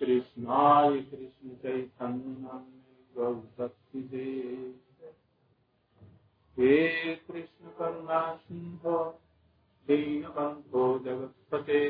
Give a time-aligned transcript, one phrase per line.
[0.00, 2.58] कृष्णाय कृष्ण चैतन्य
[3.14, 4.30] गौभक्तिदे
[6.56, 8.86] हे कृष्ण करुणा सिंह
[9.88, 11.80] दीनबन्धो जगत्पते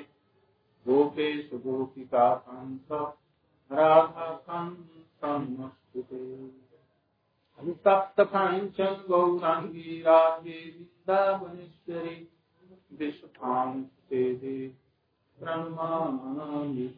[0.86, 2.92] गोपेश गोपिका कान्त
[3.70, 6.20] राधाकान्त नमस्ते
[7.60, 12.16] अनुतप्तकाञ्चन गौराङ्गी राधे वृन्दावनेश्वरी
[15.38, 16.88] प्रणमामि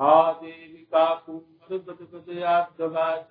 [0.00, 3.30] देवी काकुमदगदयाद्गवाच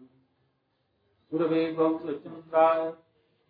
[1.31, 2.81] गुरवे गौरचन्द्राय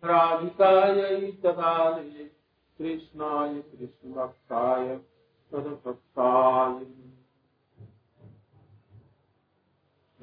[0.02, 2.24] राधिकायै तदालये
[2.80, 4.88] कृष्णाय कृष्णभक्ताय
[5.52, 6.84] तदभक्ताय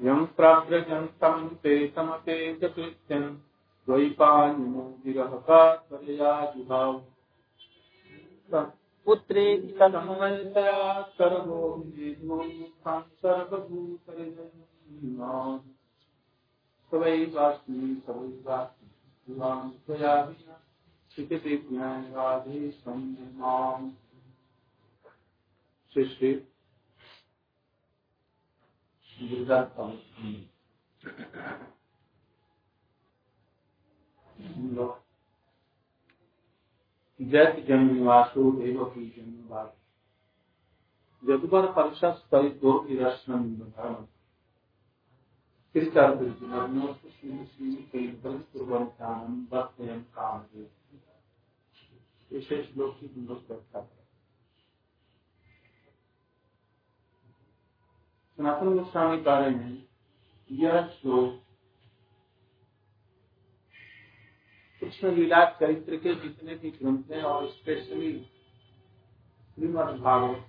[0.00, 3.24] यं प्राव्रजन्तं ते समते च कृत्यं
[3.88, 6.92] द्वैपायनो विरहका त्वरया जुभाव
[9.06, 10.78] पुत्रेति तन्मयतया
[11.18, 11.60] सर्वो
[11.96, 14.40] विदुःखं सर्वभूतैर्जन्मान्
[16.92, 18.88] सवैवास्मि सवैवास्मि
[19.28, 20.60] त्वां त्वया विना
[21.16, 23.90] शिखति ज्ञानराधे संयमाम्
[25.92, 26.34] श्री श्री
[29.20, 29.76] गुजरात
[37.20, 39.72] जैत जन्मवासु देवकी जन्मवास
[41.22, 44.06] जदुबर परिषद परिदो इरस्नम धर्म
[58.38, 59.86] सनातन गोस्वामी कार्य में
[60.50, 61.40] यह श्लोक
[64.82, 68.12] कृष्ण लीला चरित्र के जितने भी ग्रंथ हैं और स्पेशली
[69.58, 70.46] श्रीमद भागवत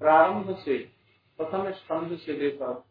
[0.00, 0.99] प्रारंभ से
[1.40, 2.84] प्रथम स्कंध से लेकर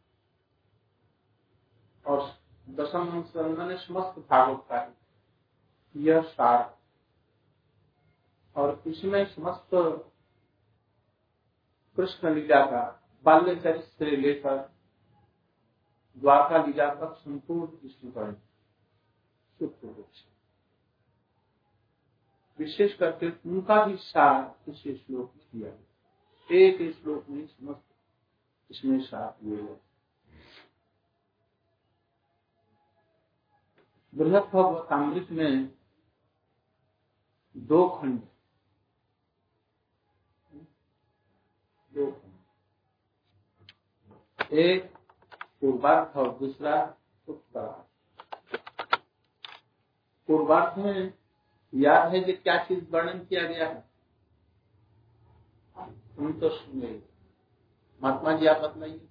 [2.06, 2.40] और
[2.70, 4.94] दशम स्कंद समस्त भागवत का है।
[5.96, 6.80] यह सार।
[8.56, 9.70] और इसमें समस्त
[11.98, 14.58] कृष्ण लीला का बाल्य चरित्र से लेकर
[16.18, 18.34] द्वारका लीला तक संपूर्ण कृष्णकरण
[19.60, 20.30] सूत्र रूप से।
[22.64, 25.72] विशेष करके उनका भी सार इस श्लोक में दिया
[26.52, 27.89] एक श्लोक में समस्त
[28.70, 29.78] इसमें सार हुए गए
[34.14, 35.74] बृहद भगवतामृत में
[37.56, 38.22] दो खंड
[41.92, 42.08] दो
[44.60, 44.92] एक
[45.62, 46.76] पूर्वार्थ और दूसरा
[47.28, 47.88] उत्तरार्थ
[50.30, 51.14] पूर्वार्थ में
[51.74, 53.88] याद है कि क्या चीज़ वर्णन किया गया है?
[56.16, 56.88] तुम तो सुने
[58.04, 59.08] महात्मा जी आप बताइए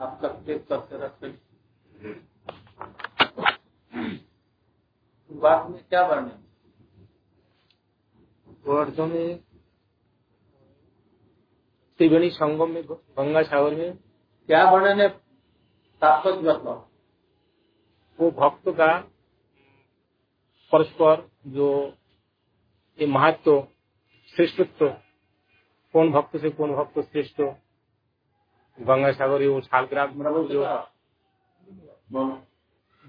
[0.00, 1.18] आप तक टेप करके रख
[5.28, 6.28] पूर्वार्थ में क्या वर्णन
[8.48, 9.40] पूर्वार्थ में
[11.98, 13.96] त्रिवेणी संगम में गंगा सागर में
[14.48, 15.08] क्या वर्णन है?
[16.00, 16.88] तात्पर्य बताओ।
[18.20, 18.98] वो भक्त का
[20.72, 21.68] परस्पर जो
[23.00, 23.68] ये महत्व
[24.36, 24.88] श्रेष्ठत्व
[25.92, 27.42] कौन भक्त से कौन भक्त श्रेष्ठ?
[28.78, 30.12] गंगा सागर वो छालग्राम
[30.48, 30.64] जो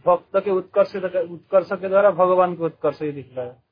[0.06, 3.64] भक्त के उत्कर्ष उत्कर्ष के द्वारा भगवान के उत्कर्ष ही दिख रहा है।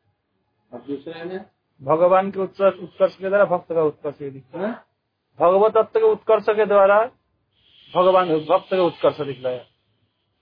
[0.88, 1.40] दूसरे
[1.81, 4.86] भगवान के उत्कर्ष उत्कर्ष के द्वारा भक्त का उत्कर्ष ही दिख रहा है। हाँ?
[5.40, 7.00] भगवत तत्व के उत्कर्ष के द्वारा
[7.95, 9.68] भगवान भक्त का उत्कर्ष दिख रहा है।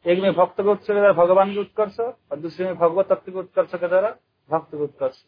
[0.06, 3.31] एक में भक्त के उत्कर्ष के द्वारा भगवान के उत्कर्ष और दूसरे में भगवत तत्व
[3.31, 4.15] के उत्कर्ष के द्वारा
[4.50, 5.24] भक्त के उत्कर्ष।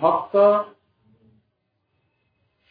[0.00, 0.32] भक्त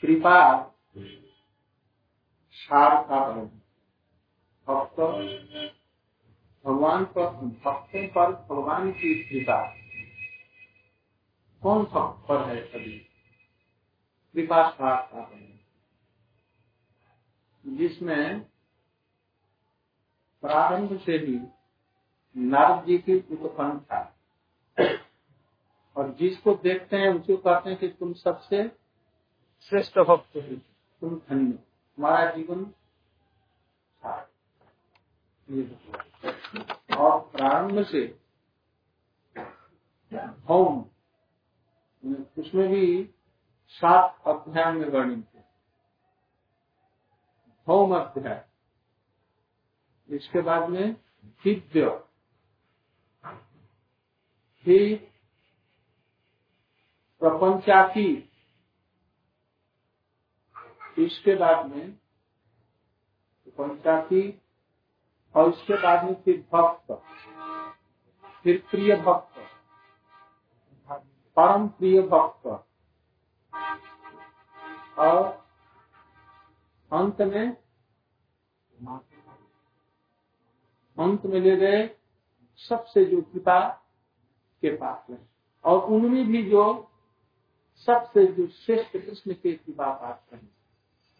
[0.03, 3.49] कृपा सार का बल
[4.67, 4.99] भक्त
[6.65, 9.75] भगवान पर भक्तों पर भगवान की कृपा
[11.61, 13.07] कौन सा पर है कभी
[14.33, 15.59] कृपा सार का बल
[17.77, 18.39] जिसमें
[20.41, 21.41] प्रारंभ से ही
[22.37, 24.15] नारद जी की उत्कंठा
[25.95, 28.71] और जिसको देखते हैं उसको कहते हैं कि तुम सबसे
[29.61, 30.72] श्रेष्ठ भक्त है।
[31.03, 32.73] तुम धन्य तुम्हारा जीवन।
[36.97, 38.19] और प्रारंभ से
[40.49, 40.85] होम
[42.39, 43.15] उसमें भी
[43.67, 45.49] सात अध्याय में वर्णित है।
[47.67, 48.47] होम अध्याय।
[50.09, 50.93] इसके बाद में
[51.43, 52.03] दिव्य।
[54.63, 55.11] फिर
[57.19, 58.29] प्रपंचाती।
[60.99, 61.91] इसके बाद में
[63.45, 64.41] प्रपंचाती
[65.35, 66.91] और इसके बाद में फिर भक्त,
[68.43, 69.33] फिर प्रिय भक्त,
[71.35, 72.65] परम प्रिय भक्त।
[74.99, 75.47] और
[76.93, 77.57] अंत में
[80.99, 81.97] अंत में ले गए
[82.57, 83.69] सबसे जो कृपा
[84.61, 85.29] के पास में।
[85.63, 86.91] और उनमें भी जो
[87.75, 90.49] सबसे जो श्रेष्ठ कृष्ण के कृपा पास में।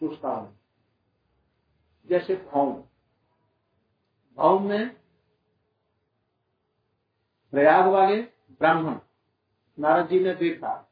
[0.02, 0.56] उसका
[2.08, 2.72] जैसे भौम
[4.38, 4.94] भौम में
[7.52, 8.22] प्रयाग वाले
[8.60, 8.98] ब्राह्मण,
[9.78, 10.90] नारद जी ने देखा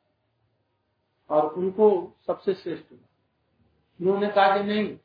[1.31, 4.99] और उनको सबसे श्रेष्ठ उन्होंने कहा कि नहीं,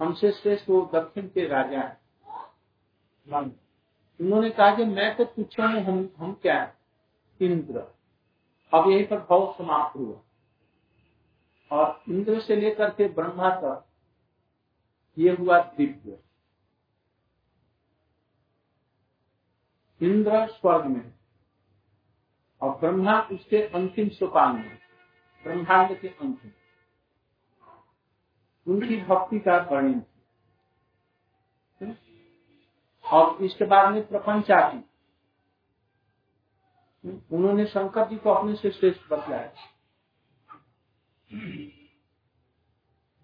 [0.00, 2.00] हमसे श्रेष्ठ वो दक्षिण के राजा है।
[4.20, 6.76] उन्होंने कहा कि मैं तो पूछा हूँ, हम हम क्या है?
[7.40, 7.80] इंद्र।
[8.72, 10.20] अब यही पर भाव समाप्त हुआ।
[11.70, 13.84] और इंद्र से लेकर के ब्रह्मा तक
[15.18, 16.18] ये हुआ दिव्य।
[20.00, 21.12] इंद्र स्वर्ग में
[22.60, 24.78] और ब्रह्मा उसके अंतिम सोपान में,
[25.44, 26.52] ब्रह्मांड के अंतिम
[28.66, 30.02] उनकी भक्ति का वर्णन।
[33.04, 34.78] और इसके बाद में प्रपंच आती
[37.32, 39.52] उन्होंने शंकर जी को अपने से श्रेष्ठ बतलाया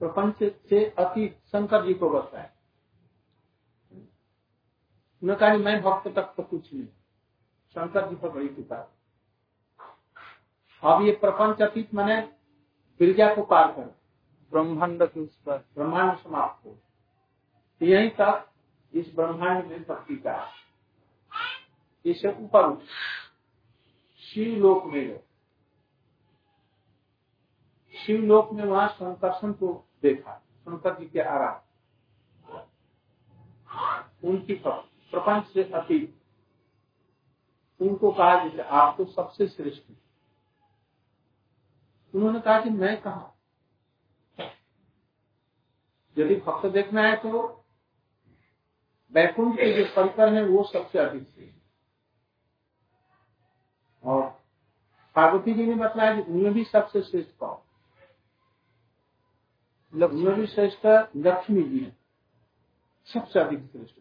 [0.00, 0.37] प्रपंच
[0.69, 2.50] से अतीत शंकर जी को बतलाया
[5.22, 6.87] उन्होंने कहा मैं भक्त तक तो कुछ नहीं।
[7.75, 8.76] शंकर जी पर बड़ी कृपा
[10.82, 12.22] अब ये प्रपंच अतीत मैंने
[13.00, 13.84] गिरजा को पार कर
[14.52, 16.78] ब्रह्मांड के उस पर। ब्रह्मांड समाप्त हो।
[17.82, 18.50] यही तक
[18.94, 20.49] इस ब्रह्मांड में भक्ति का।
[22.04, 22.84] इसे ऊपर
[24.19, 25.20] शिव लोक में गए
[28.06, 29.72] शिव लोक में वहाँ संकर्षण को
[30.02, 31.60] देखा, शंकर जी के आराम।
[34.25, 36.21] उनकी प्रपंच से अतीत
[37.80, 39.90] उनको कहा जैसे आप तो सबसे श्रेष्ठ
[42.14, 43.28] उन्होंने कहा कि मैं कहा?
[46.16, 47.40] यदि भक्त देखना है तो
[49.14, 51.56] वैकुंठ के जो परिकर है, वो सबसे अधिक श्रेष्ठ
[54.04, 54.23] और
[55.16, 57.56] पार्वती जी ने बताया कि उनमें भी सबसे श्रेष्ठ कौन
[59.92, 61.96] भी श्रेष्ठ, लक्ष्मी जी है।
[63.08, 63.94] सबसे अधिक श्रेष्ठ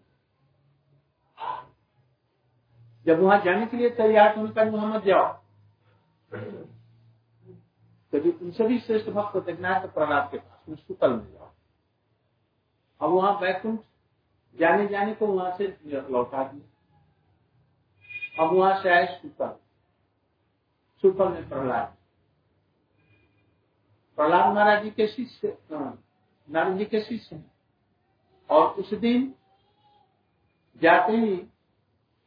[3.06, 5.28] जब वहाँ जाने के लिए तैयार तो उनका मोहम्मद जाओ।
[8.14, 11.50] यदि उनसे भी श्रेष्ठ भक्त देखना है तो प्रहलाद के पास सुतल में जाओ।
[13.02, 13.80] अब वहाँ वैकुंठ
[14.56, 16.68] जाने जाने को वहाँ से लौटा दिया।
[18.40, 19.56] अब वहाँ से आए सुतल
[21.04, 21.96] सुतल में प्रहलाद।
[24.22, 25.58] प्रहलाद महाराज जी के शिष्य
[26.50, 27.44] नारद जी के शिष्य
[28.50, 29.36] और उस दिन
[30.82, 31.48] जाते ही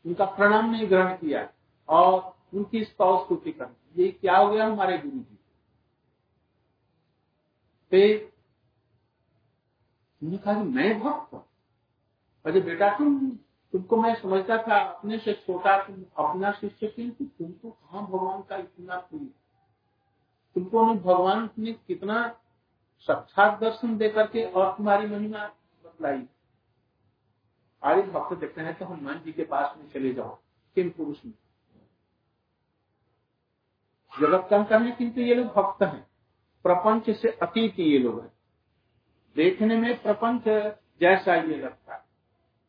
[0.07, 1.49] उनका प्रणाम नहीं ग्रहण किया
[1.89, 5.39] और उनकी स्तुति कर ये क्या हो गया हमारे गुरु जी?
[7.91, 8.33] फिर
[10.23, 11.47] उन्होंने कहा मैं भक्त
[12.47, 13.31] अरे, बेटा, तुम,
[13.73, 18.43] तुमको मैं समझता था, अपने से छोटा, तुम अपना शिष्य किंतु तुम तो कहा भगवान
[18.43, 19.29] का इतना प्रिय
[20.55, 22.41] तुमको भगवान ने कितना
[22.99, 25.47] साक्षात दर्शन दे करके और तुम्हारी महिमा
[25.85, 26.27] बतलाई।
[27.85, 30.39] आर्य भक्त देखते हैं तो हनुमान जी के पास में चले जाओ,
[30.75, 31.33] किम पुरुष में।
[34.21, 34.91] जगत कहता है?
[34.91, 36.07] किंतु ये लोग भक्त हैं।
[36.63, 38.33] प्रपंच से अतीत ये लोग हैं।
[39.37, 40.43] देखने में प्रपंच
[41.01, 42.05] जैसा ये लगता है।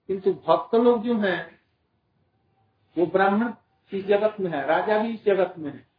[0.08, 1.62] किंतु भक्त लोग जो हैं,
[2.98, 3.54] वो ब्राह्मण
[3.94, 5.95] इस जगत में है, राजा भी इस जगत में है।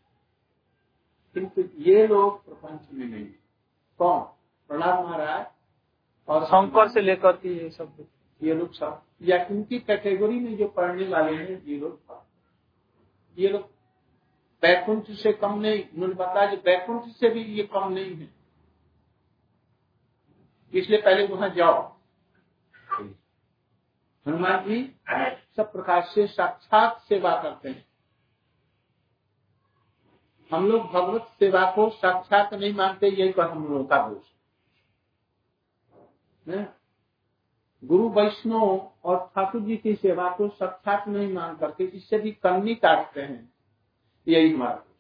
[1.37, 3.26] किंतु ये लोग प्रपंच में नहीं
[3.99, 4.21] कौन?
[4.71, 5.47] प्रहलाद महाराज
[6.28, 8.07] और शंकर से लेकर के ये सब
[8.43, 12.23] ये लोग सब या इनकी कैटेगरी में जो पढ़ने वाले हैं ये लोग
[13.38, 13.62] ये लोग
[14.62, 18.28] बैकुंठ से कम नहीं उन्होंने बताया कि बैकुंठ से भी ये कम नहीं है।
[20.75, 21.81] इसलिए पहले वहाँ जाओ।
[24.26, 24.83] हनुमान जी
[25.57, 27.86] सब प्रकार से साक्षात सेवा करते हैं।
[30.50, 34.24] हम लोग भगवत सेवा को साक्षात नहीं मानते, यही पर हम लोगों का दोष
[37.82, 42.74] गुरु वैष्णव और ठाकुर जी की सेवा को साक्षात नहीं मान करके इससे भी कमी
[42.76, 43.52] काटते हैं,
[44.26, 44.94] यही हमारा दोष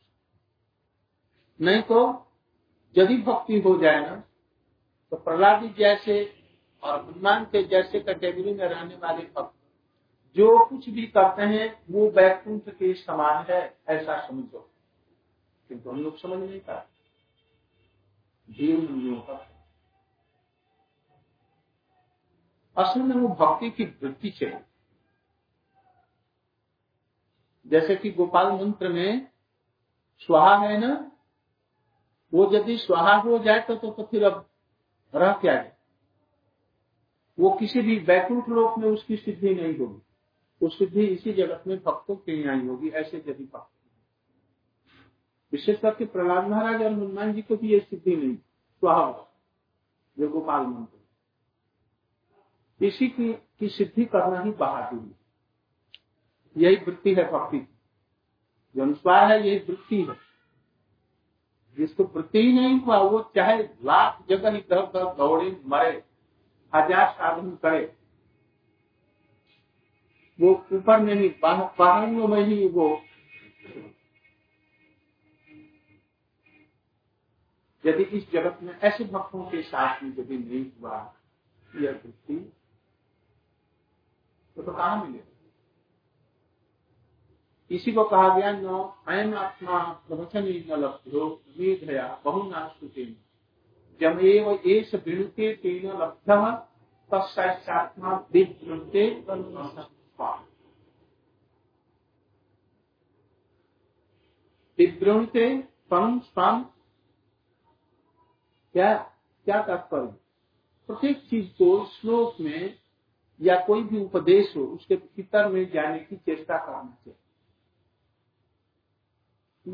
[1.60, 2.00] नहीं तो
[2.96, 4.22] यदि भक्ति हो जाए ना
[5.12, 6.22] तो प्रहलाद जैसे
[6.82, 9.52] और हनुमान के जैसे कैटेगरी में रहने वाले भक्त,
[10.36, 14.68] जो कुछ भी करते हैं, वो बैकुंठ के समान है, ऐसा समझो।
[15.68, 16.96] किंतु हम लोग समझ नहीं पाते
[18.52, 19.52] जीव मुनियों का
[22.76, 24.60] असल में वो भक्ति की वृत्ति चाहिए
[27.66, 29.28] जैसे कि गोपाल मंत्र में
[30.18, 31.12] स्वाहा है ना
[32.34, 34.50] वो यदि स्वाहा हो जाए तो, तो, तो फिर अब
[35.14, 35.78] रह क्या है?
[37.38, 40.02] वो किसी भी बैकुंठ लोक में उसकी सिद्धि नहीं होगी।
[40.62, 43.75] वो सिद्धि इसी जगत में भक्तों के आई होगी ऐसे यदि भक्त
[45.52, 49.12] विशेष करके प्रहलाद महाराज और हनुमान जी को भी ये सिद्धि नहीं स्वाहा।
[50.16, 50.96] जो गोपाल मंत्र
[52.80, 55.14] इसी की, की सिद्धि करना ही बहादुरी
[56.56, 57.58] यही वृत्ति है भक्ति।
[58.74, 60.16] जो अनुस्वार है यही वृत्ति है।
[61.78, 65.90] जिसको वृत्ति ही नहीं हुआ वो चाहे लाख जगह ही इधर उधर दौड़े मरे
[66.72, 67.84] हज़ार साधन करे।
[70.38, 72.88] वो ऊपर में ही पहाड़ियों में ही वो
[77.86, 80.98] यदि इस जगत में ऐसे भक्तों के साथ में यदि नहीं हुआ
[81.70, 82.52] यह वृत्ति
[84.56, 85.32] तो, तो कहा मिलेगा?
[87.70, 89.78] इसी को कहा गया नो अयम आत्मा
[90.08, 91.28] प्रवचन न लभ्यो
[91.58, 93.16] मेधया बहुनाश्रुतेन
[94.00, 96.32] जब एव एस विणुते तेन लब्ध
[97.10, 99.08] तत्सात्मा विवृते
[104.78, 105.46] विवृणते
[105.90, 106.64] परम स्वाम
[108.76, 109.12] क्या
[109.44, 110.14] क्या तात्पर्य?
[110.86, 112.78] प्रत्येक चीज़ को श्लोक में
[113.40, 117.14] या कोई भी उपदेश हो, उसके भीतर में जाने की चेष्टा करना चाहिए।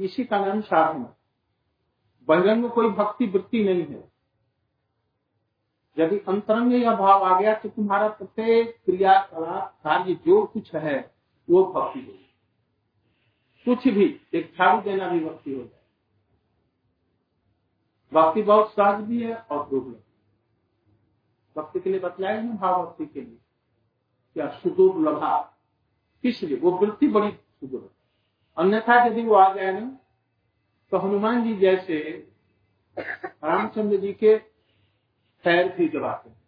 [0.04, 1.16] इसी का नाम साधना।
[2.28, 4.12] बहिरंग कोई भक्ति वृत्ति नहीं है।
[5.98, 11.14] यदि अंतरंग या भाव आ गया तो तुम्हारा प्रत्येक क्रियाकलाप कार्य जो कुछ है,
[11.50, 12.18] वो भक्ति हो
[13.64, 15.81] कुछ भी, एक झाड़ू देना भी भक्ति हो जाए।
[18.12, 20.02] भक्ति बहुत सहज भी है और दुर्लभ
[21.56, 23.38] भक्ति के लिए बतलाया ना भाव भक्ति के लिए?
[24.34, 25.58] क्या सुदुर्लभा
[26.24, 27.90] इसलिए वो वृत्ति बड़ी सुदुर्लभ
[28.58, 29.98] अन्यथा यदि वो आ जाए ना
[30.90, 32.28] तो हनुमान जी जैसे
[32.98, 34.38] रामचंद्र जी के
[35.44, 36.42] पैर भी दबाते हैं।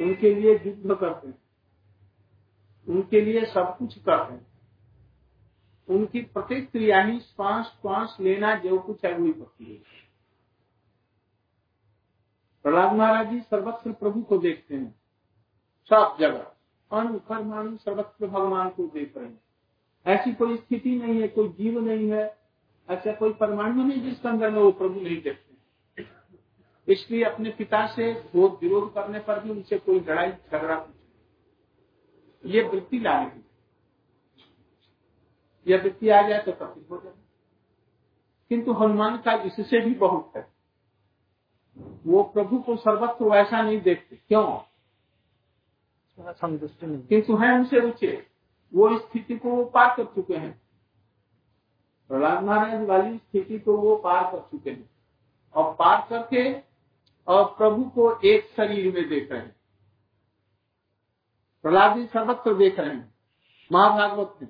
[0.00, 1.42] उनके लिए युद्ध करते हैं।
[2.88, 4.55] उनके लिए सब कुछ करते हैं।
[5.88, 9.82] उनकी प्रत्येक क्रिया ही श्वास श्वास लेना जो कुछ है वही भक्ति है।
[12.64, 15.00] प्रहलाद महाराज जी सर्वत्र प्रभु को देखते हैं।
[15.90, 16.52] सब जगह।
[16.90, 19.40] अनु कर्मानु सर्वत्र भगवान को देख रहे हैं।
[20.06, 22.38] ऐसी कोई स्थिति नहीं है, कोई जीव नहीं है,
[22.90, 25.46] ऐसा कोई परमाणु नहीं जिसके अंदर में वो प्रभु नहीं देखते
[26.88, 30.86] इसलिए अपने पिता से बहुत विरोध करने पर भी उनसे कोई लड़ाई, झगड़ा
[32.46, 33.45] ये वृत्ति लाने की
[35.66, 37.12] यह वृत्ति आ जाए तो कपिल हो जाए।
[38.48, 40.52] किंतु हनुमान का इससे भी बहुत है।
[42.06, 44.60] वो प्रभु को सर्वत्र वैसा नहीं देखते। क्यों?
[46.32, 48.26] संतुष्टि नहीं। किंतु है उनसे ऊँचे।
[48.74, 50.62] वो स्थिति को वो पार कर चुके हैं।
[52.08, 54.90] प्रहलाद महाराज वाली स्थिति को वो पार कर चुके हैं।
[55.54, 56.54] और पार करके
[57.26, 59.56] और प्रभु को एक शरीर में देख रहे हैं।
[61.62, 63.14] प्रहलाद जी सर्वत्र देख रहे हैं।
[63.72, 64.48] महाभागवत में।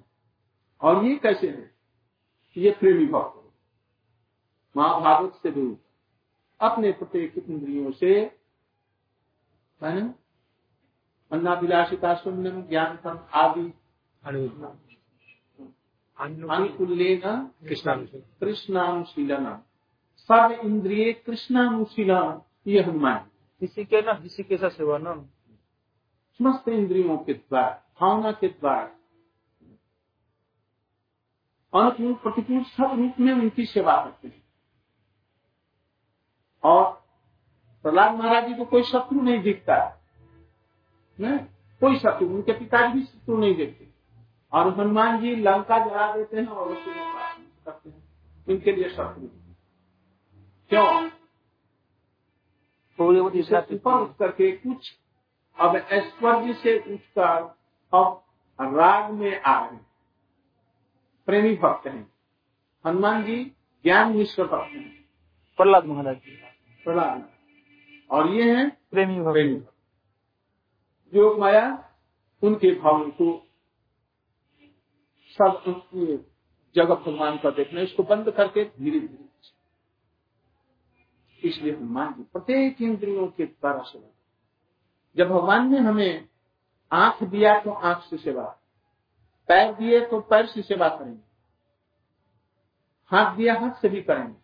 [0.80, 1.74] और ये कैसे है?
[2.56, 3.52] ये प्रेमी भक्त
[4.76, 5.78] महाभारत से दूर।
[6.60, 8.20] अपने प्रत्येक इंद्रियों से
[9.82, 10.14] है ना?
[11.32, 12.98] अन्नाभिलाषिता शून्य ज्ञान
[13.34, 13.74] आदि।
[16.20, 17.20] अनुकूल
[18.40, 19.62] कृष्णानुशीलन।
[20.16, 23.26] सर्व इंद्रिय कृष्णानुशीलन ये हनुमान।
[23.60, 25.30] किसी के न किसी के साथ सेवा न।
[26.38, 28.92] समस्त इंद्रियों के द्वारा भावना के द्वारा।
[31.74, 34.42] अनुकूल प्रतिकूल सब रूप में उनकी सेवा करते हैं।
[36.64, 37.04] और
[37.82, 40.00] प्रहलाद महाराज जी को कोई शत्रु नहीं दिखता है
[41.80, 43.88] कोई शत्रु उनके पिताजी भी शत्रु नहीं देखते।
[44.52, 46.90] और हनुमान जी लंका जला देते हैं और उसको
[47.64, 48.08] करते हैं।
[48.48, 49.28] इनके लिए शत्रु।
[50.70, 51.10] क्यों?
[53.74, 54.98] ऊपर उठ करके कुछ
[55.60, 57.56] अब ऐश्वर्य से उठकर
[57.94, 58.24] अब
[58.60, 59.95] राग में आ रहे
[61.26, 62.12] प्रेमी भक्त हैं।
[62.86, 63.44] हनुमान जी
[63.84, 65.04] ज्ञान मिश्र भक्त हैं।
[65.58, 66.36] प्रहलाद महाराज जी।
[66.84, 67.30] प्रहलाद।
[68.10, 69.60] और ये हैं प्रेमी भक्त। प्रेमी
[71.12, 71.66] योग माया
[72.42, 73.42] उनके भाव को
[75.38, 75.62] सब
[76.76, 79.24] जगत भगवान का देखना इसको बंद करके धीरे धीरे
[81.42, 84.10] इसलिए हनुमान जी प्रत्येक इंद्रियों के द्वारा सेवा
[85.16, 86.28] जब भगवान ने हमें
[86.92, 88.44] आँख दिया तो आँख से सेवा
[89.48, 91.20] पैर दिए तो पैर से सेवा करेंगे।
[93.10, 94.34] हाथ दिया हाथ से भी करेंगे।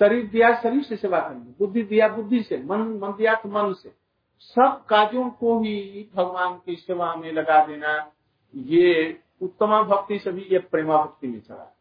[0.00, 3.72] शरीर दिया शरीर से सेवा करेंगे। बुद्धि दिया बुद्धि से, मन मन दिया तो मन
[3.72, 3.94] से।
[4.38, 8.12] सब काजों को ही भगवान की सेवा में लगा देना,
[8.54, 11.76] ये उत्तमा भक्ति से भी ये प्रेमा भक्ति में चला।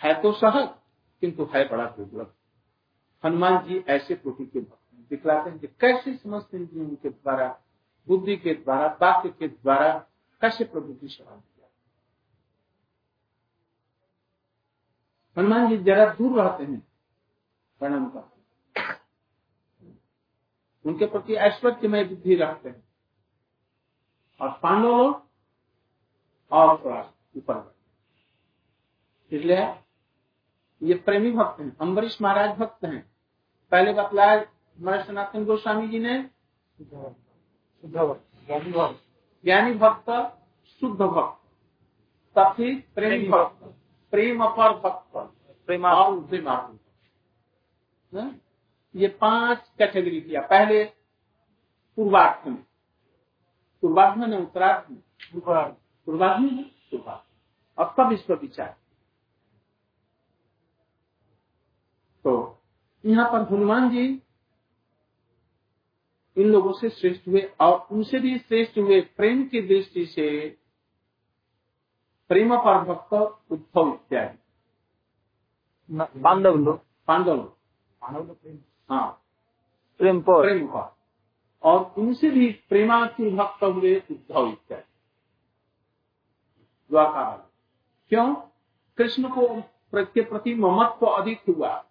[0.00, 0.68] है तो सहज,
[1.20, 2.32] किंतु है बड़ा दुर्लभ।
[3.24, 7.60] हनुमान जी ऐसे कोटि के भक्त दिखलाते हैं कि कैसे समस्त इंद्रियों के द्वारा
[8.08, 9.98] बुद्धि के द्वारा वाक्य के द्वारा
[10.42, 11.68] कैसे प्रभु की सेवा किया
[15.36, 16.80] हनुमान जी जरा दूर रहते हैं,
[17.80, 18.34] प्रणाम करते
[20.84, 22.82] उनके प्रति ऐश्वर्य में बुद्धि रखते हैं।
[24.40, 25.22] और पांडव लोग
[26.52, 27.00] और थोड़ा
[27.36, 27.74] ऊपर
[29.32, 29.64] इसलिए
[30.82, 33.00] ये प्रेमी भक्त हैं अम्बरीश महाराज भक्त हैं।
[33.72, 34.40] पहले बतलाया
[34.78, 36.18] हमारे सनातन गोस्वामी जी ने
[37.84, 40.10] ज्ञानी भक्त
[40.70, 41.42] शुद्ध भक्त
[42.38, 43.64] तथी प्रेमी भक्त।
[44.10, 45.16] प्रेम अपर भक्त।
[45.66, 45.90] प्रेमा
[48.94, 50.84] ये पाँच कैटेगरी किया पहले
[51.96, 52.62] पूर्वार्थ में।
[53.82, 55.00] पूर्वार्थ में उत्तरार्थ में?
[56.06, 57.22] पूर्वार्थ में पूर्वार्थ
[57.78, 58.76] अब तब इस पर विचार।
[62.24, 62.58] तो
[63.06, 64.22] यहाँ पर हनुमान जी
[66.36, 70.58] इन लोगों से श्रेष्ठ हुए और उनसे भी श्रेष्ठ हुए प्रेम की दृष्टि से
[72.28, 73.12] प्रेम पर भक्त
[73.52, 74.38] उद्धव इत्यादि।
[76.22, 77.58] पांडव लोग। पांडव लोग।
[78.90, 79.22] हाँ।
[79.98, 80.96] प्रेम पर। प्रेम पर।
[81.62, 84.92] और उनसे भी प्रेमा की भक्त हुए उद्धव इत्यादि।
[86.90, 87.50] द्वारका
[88.08, 88.34] क्यों?
[88.98, 89.62] कृष्ण को
[89.94, 91.84] के प्रति ममत्व अधिक हुआ।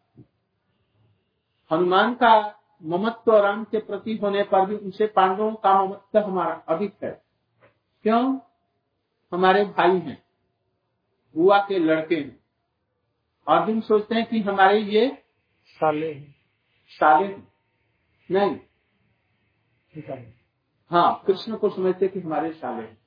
[1.71, 6.95] हनुमान का ममत्व राम के प्रति होने पर भी उनसे पांडवों का ममत्व हमारा अधिक
[7.03, 7.23] है।
[8.03, 8.39] क्यों?
[9.33, 10.23] हमारे भाई हैं
[11.35, 12.39] बुआ के लड़के हैं।
[13.47, 15.23] अर्जुन सोचते हैं कि हमारे ये
[15.65, 16.25] साले
[16.87, 17.37] साले
[18.31, 18.57] नहीं।
[20.91, 22.97] हाँ। कृष्ण को समझते कि हमारे साले हैं।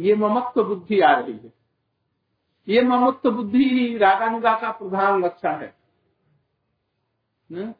[0.00, 1.52] ये ममत्व बुद्धि आ रही है।
[2.68, 5.76] ये ममत्व बुद्धि ही रागानुगा का प्रधान लक्षण है।
[7.52, 7.74] न?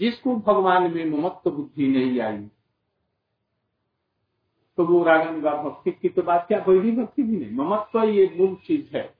[0.00, 2.48] जिसको भगवान में ममत्व बुद्धि नहीं आई
[4.76, 8.36] तो वो रागानुगा भक्ति की तो बात क्या, कोई भी भक्ति भी नहीं। ममत्व ये
[8.38, 9.14] मूल चीज़ है।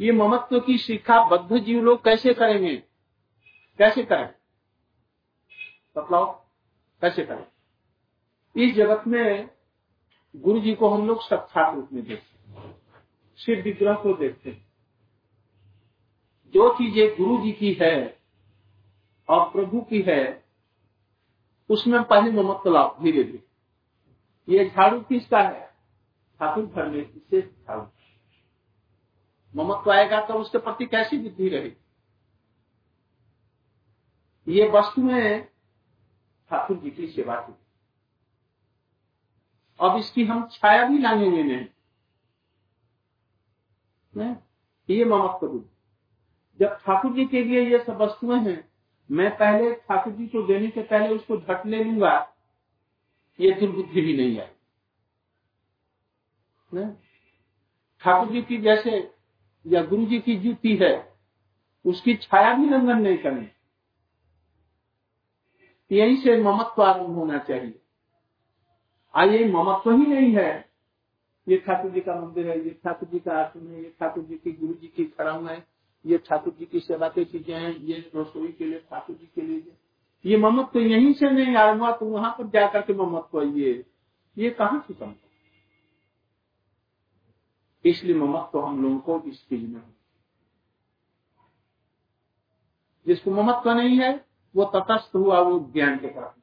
[0.00, 2.76] ये ममत्व की शिक्षा बद्ध जीव लोग कैसे करेंगे?
[3.78, 4.34] कैसे करें?
[5.96, 6.34] बतलाओ,
[7.00, 7.46] कैसे करें?
[8.56, 9.50] इस जगत में
[10.36, 12.76] गुरु जी को हम लोग साक्षात रूप में देखते हैं
[13.36, 14.66] शिव विग्रह को देखते हैं।
[16.54, 18.13] जो चीज़ें गुरु जी की है
[19.28, 20.44] और प्रभु की है,
[21.68, 23.44] उसमें पहले ममत्व लाभ धीरे धीरे।
[24.48, 25.66] ये झाड़ू किसका है?
[26.40, 27.86] ठाकुर घर में इसे झाड़ू।
[29.56, 31.76] ममत्व आएगा तो उसके प्रति कैसी बुद्धि रहेगी?
[34.48, 35.40] ये वस्तुएँ
[36.50, 37.54] ठाकुर जी की सेवा की।
[39.80, 41.44] अब इसकी हम छाया भी लाने में
[44.16, 44.34] नहीं।
[44.88, 45.70] ये ममत्व बुद्धि
[46.60, 48.73] जब ठाकुर जी के लिए ये सब वस्तुएँ हैं
[49.10, 52.34] मैं पहले ठाकुर जी को देने से पहले उसको झट ले लूँगा
[53.40, 54.46] ये दुर्बुद्धि भी नहीं आई
[58.02, 59.12] ठाकुर जी की जैसे,
[59.66, 61.14] या गुरु जी की जूती है,
[61.84, 63.48] उसकी छाया भी लंघन नहीं करनी
[65.90, 67.80] यही से ममत्व आरंभ होना चाहिए।
[69.14, 70.70] आइए, ममत्व ही नहीं है।
[71.48, 74.34] ये ठाकुर जी का मंदिर है, ये ठाकुर जी का आश्रम है, ये ठाकुर जी
[74.34, 75.66] की गुरु जी की खड़म है।
[76.04, 79.42] ये ठाकुर जी की सेवा की चीज़ें हैं, ये रसोई के लिए, ठाकुर जी के
[79.42, 79.76] लिए।
[80.24, 83.84] ये ममत्व तो यहीं से नहीं आरंभ हुआ तो वहाँ पर जाकर के ममत्व ये
[84.36, 85.14] ये कहाँ से संभव
[87.84, 89.82] इसलिए ममत्व तो हम लोगों को इस चीज़ में
[93.06, 96.40] जिसको ममत्व नहीं है, वो तटस्थ हुआ, वो ज्ञान के प्राप्त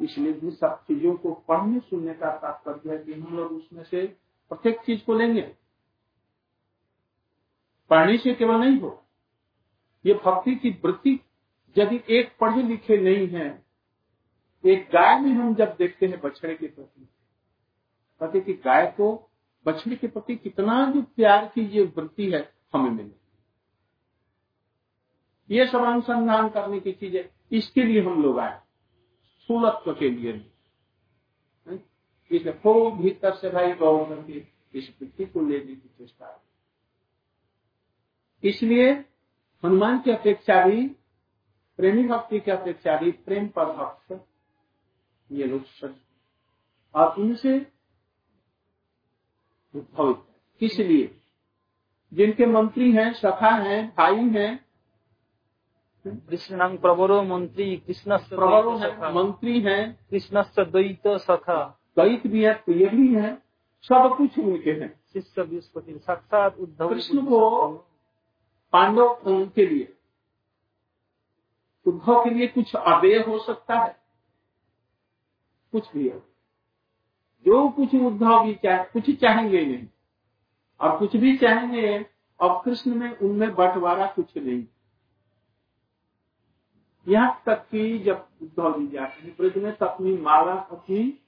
[0.00, 4.06] इसलिए भी सब चीज़ों को पढ़ने, सुनने का तात्पर्य है कि हम लोग उसमें से
[4.50, 5.40] प्रत्येक चीज़ को लेंगे।
[7.90, 8.90] पढ़ने से केवल नहीं हो।
[10.04, 11.18] ये भक्ति की वृत्ति
[11.76, 13.48] यदि एक पढ़े लिखे नहीं है,
[14.64, 17.08] एक गाय में हम जब देखते हैं बछड़े के प्रति
[18.20, 19.12] कहते कि गाय को
[19.66, 22.40] बछड़े के प्रति कितना जो प्यार की ये वृत्ति है
[22.74, 23.16] हमें मिले।
[25.50, 28.58] ये सब अनुसंधान करने की चीज़ें इसके लिए हम लोग आए,
[29.38, 30.32] स्थूलत्व के लिए।
[32.30, 34.42] इसलिए खूब भीतर से भाई गौ करके
[34.74, 36.26] इस वृत्ति को लेने की चेष्टा
[38.44, 38.92] इसलिए
[39.64, 40.86] हनुमान की अपेक्षा भी
[41.76, 44.26] प्रेमी भक्ति की अपेक्षा भी प्रेम पर भक्त
[45.32, 45.94] ये लोग सच
[46.94, 47.66] और उनसे
[49.74, 50.16] उद्भवित
[50.60, 51.14] किस लिए?
[52.12, 54.64] जिनके मंत्री हैं सखा हैं भाई हैं।
[56.06, 62.86] कृष्ण प्रवरो मंत्री कृष्ण प्रवरो है मंत्री हैं। कृष्ण द्वैत सखा। द्वैत भी है प्रिय
[62.86, 63.34] भी है
[63.82, 67.84] सब कुछ उनके हैं। शिष्य बृहस्पति साक्षात उद्धव कृष्ण को
[68.72, 69.94] पांडव के लिए।
[71.86, 73.96] उद्धव के लिए कुछ अव्यय हो सकता है।
[75.72, 76.18] कुछ भी है।
[77.44, 79.88] जो कुछ उद्धव भी चाहे, कुछ चाहेंगे नहीं।
[80.80, 82.06] और कुछ भी चाहेंगे,
[82.40, 84.64] अब कृष्ण में, उनमें बंटवारा कुछ नहीं।
[87.08, 91.18] यहाँ तक कि जब उद्धव जी जाते हैं, ब्रज में अपनी माला अपनी,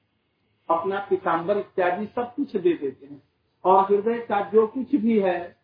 [0.70, 3.22] अपना पिताम्बर इत्यादि सब कुछ दे देते हैं।
[3.64, 5.60] और हृदय का जो कुछ भी है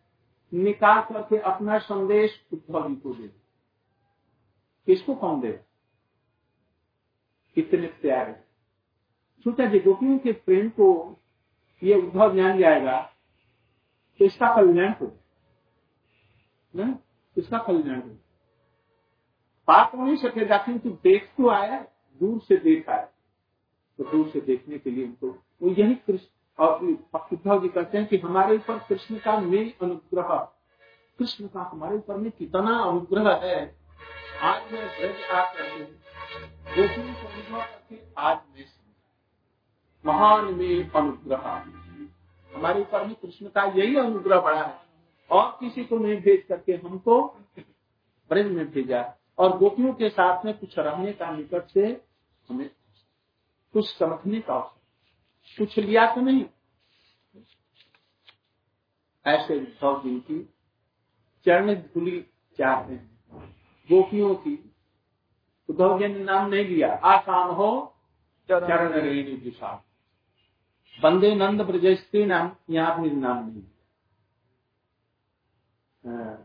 [0.51, 3.27] निकाल करके अपना संदेश उद्धव को दे
[4.87, 5.51] किसको कौन दे
[7.57, 8.33] कितने प्यारे।
[9.45, 10.87] सोचा जी, गोपियों के प्रेम को
[11.81, 12.99] ये उद्धव जान जाएगा
[14.19, 15.07] तो इसका कल्याण हो।
[17.37, 18.15] इसका कल्याण हो।
[19.67, 21.79] पाप हो नहीं सकेगा क्योंकि देख तो आया,
[22.21, 23.05] दूर से देखा है
[23.99, 25.29] तो दूर से देखने के लिए उनको,
[25.61, 26.27] वो यही कृष्ण
[26.59, 26.85] और
[27.33, 30.53] उद्धव जी कहते हैं कि हमारे ऊपर कृष्ण का मेन अनुग्रह,
[31.19, 33.75] कृष्ण का हमारे ऊपर में कितना अनुग्रह है।
[34.41, 35.97] आज मैं ब्रज आकर
[38.17, 38.65] आज मैं
[40.05, 41.37] महान में अनुग्रह।
[42.55, 44.87] हमारे ऊपर में कृष्ण का यही अनुग्रह बड़ा है।
[45.31, 47.21] और किसी को नहीं भेज करके हमको
[48.29, 52.01] ब्रज में भेजा और गोपियों के साथ में कुछ रहने का निकट से
[52.49, 52.69] हमें
[53.73, 54.76] कुछ समझने का
[55.57, 56.45] कुछ लिया तो नहीं।
[59.25, 60.43] ऐसे उद्धव जी की
[61.45, 62.21] चरण धुली
[62.57, 63.21] चाहते हैं।
[63.89, 64.71] गोपियों की
[65.69, 67.95] उद्धव जी ने नाम नहीं लिया। आसान हो,
[68.49, 69.85] चरण रेणु दिशा।
[71.01, 73.63] बंदे नंद ब्रजस्त्री नाम, यहाँ भी नाम नहीं
[76.05, 76.43] हाँ।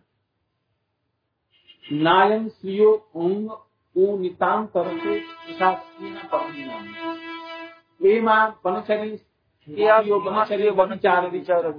[1.92, 3.50] नायन श्रियो ओंग
[3.96, 5.20] ओ नितान तरसे
[8.02, 9.10] ये माँ बनचरी
[10.70, 11.72] बनचार विचार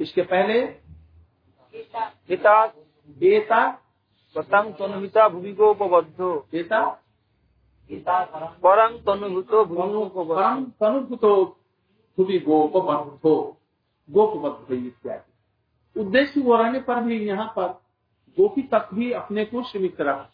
[0.00, 0.58] इसके पहले
[2.30, 2.54] हिता
[3.20, 3.60] एता
[4.36, 5.52] पतंग तनुहिता भूमि
[8.64, 11.32] परम तनुभूतो परम तनुभूतो
[12.18, 13.34] भूमि गोपबद्धो
[14.08, 17.68] गोपबद्ध इत्यादि। उद्देश्य वो रहने पर भी यहाँ पर
[18.38, 20.28] गोपी तक भी अपने को सीमित रहा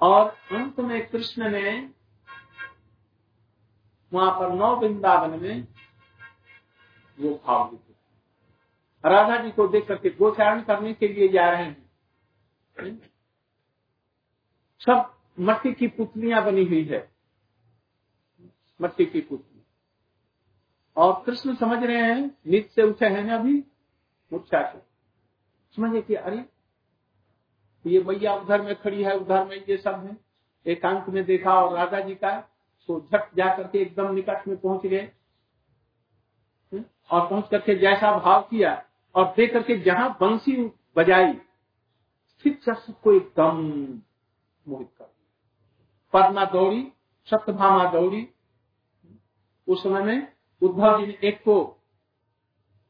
[0.00, 1.90] और अंत में कृष्ण ने
[4.12, 5.68] वहाँ पर नौ वृंदावन में
[7.20, 7.94] वो भाव दिखे
[9.08, 11.90] राधा जी को देख करके गोचारण करने के लिए जा रहे हैं।
[14.78, 17.12] सब मट्टी की पुतलियाँ बनी हुई है।
[18.82, 19.62] मट्टी की पुतली।
[20.96, 23.54] और कृष्ण समझ रहे हैं नित से उठे हैं ना अभी?
[24.32, 24.78] मूर्छा से
[25.76, 26.44] समझे कि अरे
[27.84, 30.16] ये मैया उधर में खड़ी है, उधर में ये सब है।
[30.66, 32.38] एकांत में देखा और राधा जी का
[32.88, 35.10] तो झट जा करके एकदम निकट में पहुँच गए।
[36.72, 38.82] और पहुँच करके जैसा भाव किया,
[39.14, 40.56] और देख करके जहाँ बंसी
[40.96, 41.32] बजाई,
[42.28, 43.56] स्थित शख्स को एकदम
[44.66, 45.12] मोहित कर
[46.14, 46.82] पद्मा दौड़ी
[47.28, 48.28] सत्यभामा दौड़ी।
[49.68, 50.28] उस समय में
[50.62, 51.56] उद्धव जी ने एक को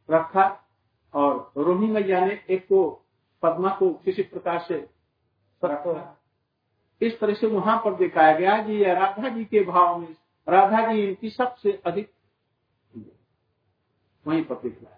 [0.09, 0.46] रखा,
[1.14, 3.04] और रोहिणी मैया ने एक को
[3.44, 4.87] पद्मा को किसी प्रकार से
[7.00, 10.16] इस तरह से वहाँ पर दिखाया गया कि यह राधा जी के भाव में
[10.48, 12.11] राधा जी इनकी सबसे अधिक
[14.26, 14.90] वहीं पर दिखला